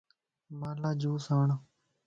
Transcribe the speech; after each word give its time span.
مان 0.59 0.75
لا 0.83 0.91
جوس 1.01 1.25
آڻ 1.39 1.49